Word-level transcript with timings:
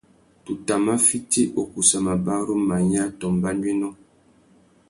Tu 0.43 0.53
tà 0.65 0.75
mà 0.85 0.95
fiti 1.07 1.41
ukussa 1.61 1.97
mabarú, 2.05 2.55
manya 2.67 3.03
tô 3.19 3.25
mbanuénô. 3.35 3.89